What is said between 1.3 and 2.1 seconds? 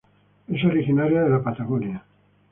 Patagonia.